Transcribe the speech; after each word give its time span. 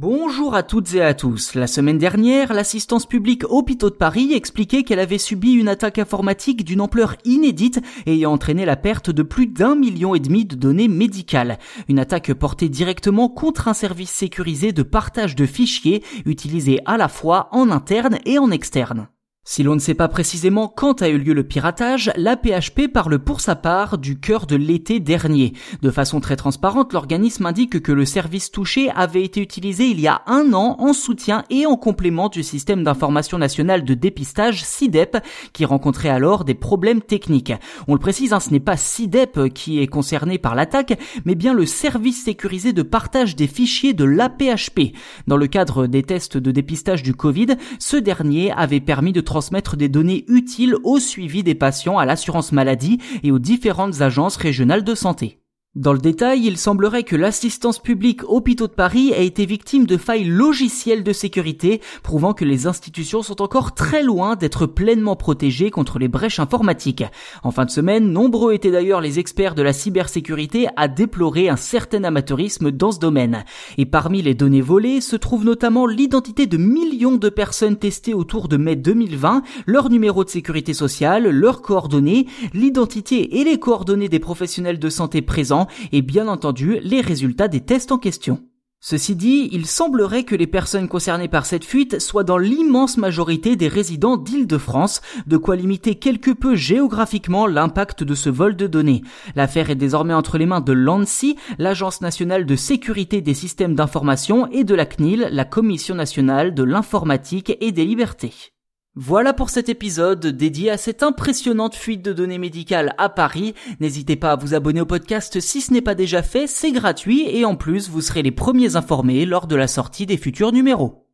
Bonjour 0.00 0.54
à 0.54 0.62
toutes 0.62 0.94
et 0.94 1.02
à 1.02 1.12
tous. 1.12 1.56
La 1.56 1.66
semaine 1.66 1.98
dernière, 1.98 2.52
l'assistance 2.52 3.04
publique 3.04 3.42
Hôpitaux 3.50 3.90
de 3.90 3.96
Paris 3.96 4.32
expliquait 4.32 4.84
qu'elle 4.84 5.00
avait 5.00 5.18
subi 5.18 5.54
une 5.54 5.66
attaque 5.66 5.98
informatique 5.98 6.64
d'une 6.64 6.80
ampleur 6.80 7.16
inédite 7.24 7.80
ayant 8.06 8.30
entraîné 8.30 8.64
la 8.64 8.76
perte 8.76 9.10
de 9.10 9.24
plus 9.24 9.48
d'un 9.48 9.74
million 9.74 10.14
et 10.14 10.20
demi 10.20 10.44
de 10.44 10.54
données 10.54 10.86
médicales. 10.86 11.58
Une 11.88 11.98
attaque 11.98 12.32
portée 12.32 12.68
directement 12.68 13.28
contre 13.28 13.66
un 13.66 13.74
service 13.74 14.12
sécurisé 14.12 14.70
de 14.70 14.84
partage 14.84 15.34
de 15.34 15.46
fichiers 15.46 16.04
utilisé 16.26 16.78
à 16.86 16.96
la 16.96 17.08
fois 17.08 17.48
en 17.50 17.68
interne 17.72 18.18
et 18.24 18.38
en 18.38 18.52
externe. 18.52 19.08
Si 19.50 19.62
l'on 19.62 19.74
ne 19.74 19.80
sait 19.80 19.94
pas 19.94 20.08
précisément 20.08 20.68
quand 20.68 21.00
a 21.00 21.08
eu 21.08 21.16
lieu 21.16 21.32
le 21.32 21.42
piratage, 21.42 22.12
la 22.16 22.36
PHP 22.36 22.86
parle 22.92 23.18
pour 23.18 23.40
sa 23.40 23.56
part 23.56 23.96
du 23.96 24.20
cœur 24.20 24.44
de 24.44 24.56
l'été 24.56 25.00
dernier. 25.00 25.54
De 25.80 25.90
façon 25.90 26.20
très 26.20 26.36
transparente, 26.36 26.92
l'organisme 26.92 27.46
indique 27.46 27.80
que 27.80 27.90
le 27.90 28.04
service 28.04 28.50
touché 28.50 28.90
avait 28.90 29.22
été 29.22 29.40
utilisé 29.40 29.86
il 29.86 30.00
y 30.00 30.06
a 30.06 30.20
un 30.26 30.52
an 30.52 30.76
en 30.78 30.92
soutien 30.92 31.44
et 31.48 31.64
en 31.64 31.76
complément 31.76 32.28
du 32.28 32.42
système 32.42 32.84
d'information 32.84 33.38
nationale 33.38 33.84
de 33.84 33.94
dépistage 33.94 34.62
SIDEP 34.62 35.16
qui 35.54 35.64
rencontrait 35.64 36.10
alors 36.10 36.44
des 36.44 36.52
problèmes 36.52 37.00
techniques. 37.00 37.54
On 37.86 37.94
le 37.94 38.00
précise, 38.00 38.34
hein, 38.34 38.40
ce 38.40 38.50
n'est 38.50 38.60
pas 38.60 38.76
SIDEP 38.76 39.54
qui 39.54 39.80
est 39.80 39.86
concerné 39.86 40.36
par 40.36 40.56
l'attaque, 40.56 41.00
mais 41.24 41.34
bien 41.34 41.54
le 41.54 41.64
service 41.64 42.22
sécurisé 42.22 42.74
de 42.74 42.82
partage 42.82 43.34
des 43.34 43.46
fichiers 43.46 43.94
de 43.94 44.04
l'APHP. 44.04 44.94
Dans 45.26 45.38
le 45.38 45.46
cadre 45.46 45.86
des 45.86 46.02
tests 46.02 46.36
de 46.36 46.50
dépistage 46.50 47.02
du 47.02 47.14
Covid, 47.14 47.56
ce 47.78 47.96
dernier 47.96 48.52
avait 48.52 48.80
permis 48.80 49.14
de 49.14 49.22
transmettre 49.38 49.76
des 49.76 49.88
données 49.88 50.24
utiles 50.26 50.74
au 50.82 50.98
suivi 50.98 51.44
des 51.44 51.54
patients 51.54 51.96
à 51.96 52.04
l'assurance 52.04 52.50
maladie 52.50 52.98
et 53.22 53.30
aux 53.30 53.38
différentes 53.38 54.00
agences 54.00 54.36
régionales 54.36 54.82
de 54.82 54.96
santé. 54.96 55.37
Dans 55.74 55.92
le 55.92 55.98
détail, 55.98 56.46
il 56.46 56.56
semblerait 56.56 57.02
que 57.02 57.14
l'assistance 57.14 57.78
publique 57.78 58.22
Hôpitaux 58.26 58.68
de 58.68 58.72
Paris 58.72 59.12
ait 59.14 59.26
été 59.26 59.44
victime 59.44 59.84
de 59.84 59.98
failles 59.98 60.24
logicielles 60.24 61.04
de 61.04 61.12
sécurité, 61.12 61.82
prouvant 62.02 62.32
que 62.32 62.46
les 62.46 62.66
institutions 62.66 63.20
sont 63.20 63.42
encore 63.42 63.74
très 63.74 64.02
loin 64.02 64.34
d'être 64.34 64.64
pleinement 64.64 65.14
protégées 65.14 65.70
contre 65.70 65.98
les 65.98 66.08
brèches 66.08 66.40
informatiques. 66.40 67.04
En 67.42 67.50
fin 67.50 67.66
de 67.66 67.70
semaine, 67.70 68.10
nombreux 68.10 68.54
étaient 68.54 68.70
d'ailleurs 68.70 69.02
les 69.02 69.18
experts 69.18 69.54
de 69.54 69.60
la 69.60 69.74
cybersécurité 69.74 70.68
à 70.76 70.88
déplorer 70.88 71.50
un 71.50 71.56
certain 71.56 72.02
amateurisme 72.02 72.70
dans 72.70 72.90
ce 72.90 72.98
domaine. 72.98 73.44
Et 73.76 73.84
parmi 73.84 74.22
les 74.22 74.34
données 74.34 74.62
volées 74.62 75.02
se 75.02 75.16
trouve 75.16 75.44
notamment 75.44 75.86
l'identité 75.86 76.46
de 76.46 76.56
millions 76.56 77.18
de 77.18 77.28
personnes 77.28 77.76
testées 77.76 78.14
autour 78.14 78.48
de 78.48 78.56
mai 78.56 78.74
2020, 78.74 79.42
leur 79.66 79.90
numéro 79.90 80.24
de 80.24 80.30
sécurité 80.30 80.72
sociale, 80.72 81.28
leurs 81.28 81.60
coordonnées, 81.60 82.26
l'identité 82.54 83.38
et 83.38 83.44
les 83.44 83.58
coordonnées 83.58 84.08
des 84.08 84.18
professionnels 84.18 84.78
de 84.78 84.88
santé 84.88 85.20
présents 85.20 85.57
et 85.92 86.02
bien 86.02 86.28
entendu 86.28 86.78
les 86.82 87.00
résultats 87.00 87.48
des 87.48 87.60
tests 87.60 87.90
en 87.90 87.98
question. 87.98 88.40
Ceci 88.80 89.16
dit, 89.16 89.48
il 89.50 89.66
semblerait 89.66 90.22
que 90.22 90.36
les 90.36 90.46
personnes 90.46 90.86
concernées 90.86 91.26
par 91.26 91.46
cette 91.46 91.64
fuite 91.64 92.00
soient 92.00 92.22
dans 92.22 92.38
l'immense 92.38 92.96
majorité 92.96 93.56
des 93.56 93.66
résidents 93.66 94.16
d'Île-de-France, 94.16 95.00
de 95.26 95.36
quoi 95.36 95.56
limiter 95.56 95.96
quelque 95.96 96.30
peu 96.30 96.54
géographiquement 96.54 97.48
l'impact 97.48 98.04
de 98.04 98.14
ce 98.14 98.30
vol 98.30 98.54
de 98.54 98.68
données. 98.68 99.02
L'affaire 99.34 99.70
est 99.70 99.74
désormais 99.74 100.14
entre 100.14 100.38
les 100.38 100.46
mains 100.46 100.60
de 100.60 100.72
l'ANSI, 100.72 101.36
l'Agence 101.58 102.02
nationale 102.02 102.46
de 102.46 102.54
sécurité 102.54 103.20
des 103.20 103.34
systèmes 103.34 103.74
d'information, 103.74 104.46
et 104.52 104.62
de 104.62 104.76
la 104.76 104.86
CNIL, 104.86 105.28
la 105.32 105.44
Commission 105.44 105.96
nationale 105.96 106.54
de 106.54 106.62
l'informatique 106.62 107.56
et 107.60 107.72
des 107.72 107.84
libertés. 107.84 108.52
Voilà 109.00 109.32
pour 109.32 109.48
cet 109.48 109.68
épisode 109.68 110.26
dédié 110.26 110.72
à 110.72 110.76
cette 110.76 111.04
impressionnante 111.04 111.76
fuite 111.76 112.02
de 112.02 112.12
données 112.12 112.36
médicales 112.36 112.96
à 112.98 113.08
Paris. 113.08 113.54
N'hésitez 113.78 114.16
pas 114.16 114.32
à 114.32 114.36
vous 114.36 114.54
abonner 114.54 114.80
au 114.80 114.86
podcast 114.86 115.38
si 115.38 115.60
ce 115.60 115.72
n'est 115.72 115.80
pas 115.80 115.94
déjà 115.94 116.24
fait, 116.24 116.48
c'est 116.48 116.72
gratuit 116.72 117.28
et 117.28 117.44
en 117.44 117.54
plus 117.54 117.88
vous 117.88 118.00
serez 118.00 118.24
les 118.24 118.32
premiers 118.32 118.74
informés 118.74 119.24
lors 119.24 119.46
de 119.46 119.54
la 119.54 119.68
sortie 119.68 120.04
des 120.04 120.16
futurs 120.16 120.50
numéros. 120.50 121.07